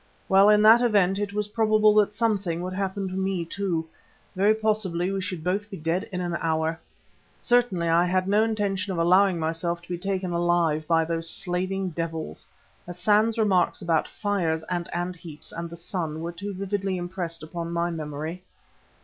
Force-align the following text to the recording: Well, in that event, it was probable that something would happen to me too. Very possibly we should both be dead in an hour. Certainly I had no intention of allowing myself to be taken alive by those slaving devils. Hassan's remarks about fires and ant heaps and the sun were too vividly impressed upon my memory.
Well, 0.27 0.49
in 0.49 0.63
that 0.63 0.81
event, 0.81 1.19
it 1.19 1.31
was 1.31 1.49
probable 1.49 1.93
that 1.93 2.11
something 2.11 2.63
would 2.63 2.73
happen 2.73 3.07
to 3.07 3.13
me 3.13 3.45
too. 3.45 3.87
Very 4.35 4.55
possibly 4.55 5.11
we 5.11 5.21
should 5.21 5.43
both 5.43 5.69
be 5.69 5.77
dead 5.77 6.09
in 6.11 6.21
an 6.21 6.37
hour. 6.41 6.79
Certainly 7.37 7.87
I 7.87 8.05
had 8.07 8.27
no 8.27 8.43
intention 8.43 8.91
of 8.91 8.97
allowing 8.97 9.37
myself 9.37 9.79
to 9.83 9.89
be 9.89 9.99
taken 9.99 10.31
alive 10.31 10.87
by 10.87 11.05
those 11.05 11.29
slaving 11.29 11.91
devils. 11.91 12.47
Hassan's 12.87 13.37
remarks 13.37 13.79
about 13.79 14.07
fires 14.07 14.63
and 14.71 14.91
ant 14.91 15.17
heaps 15.17 15.51
and 15.51 15.69
the 15.69 15.77
sun 15.77 16.21
were 16.21 16.31
too 16.31 16.51
vividly 16.51 16.97
impressed 16.97 17.43
upon 17.43 17.71
my 17.71 17.91
memory. 17.91 18.41